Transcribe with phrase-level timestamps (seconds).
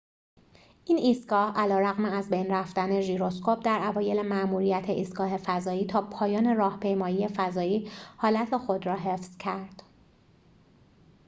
[0.85, 7.27] این ایستگاه علیرغم از بین رفتن ژیروسکوپ در اوایل ماموریت ایستگاه فضایی تا پایان راهپیمایی
[7.27, 9.83] فضایی حالت خود را حفظ کرد